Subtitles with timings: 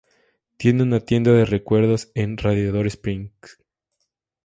[0.57, 3.59] Tiene una tienda de recuerdos en Radiador Springs.